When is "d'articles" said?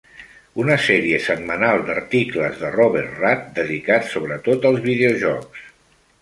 1.89-2.57